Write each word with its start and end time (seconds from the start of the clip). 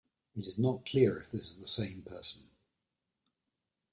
It 0.35 0.47
is 0.47 0.57
not 0.57 0.87
clear 0.87 1.19
if 1.19 1.29
this 1.29 1.51
is 1.51 1.59
the 1.59 1.67
same 1.67 2.01
person. 2.01 2.49